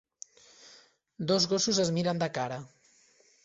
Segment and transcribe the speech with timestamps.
[1.33, 2.61] Dos gossos es miren de cara